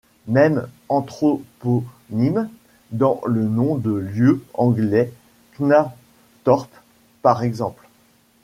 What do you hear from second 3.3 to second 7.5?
nom de lieu anglais Knapthorpe par